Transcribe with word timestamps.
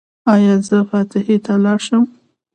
ایا 0.33 0.53
زه 0.67 0.77
فاتحې 0.89 1.37
ته 1.45 1.53
لاړ 1.63 1.79
شم؟ 1.87 2.03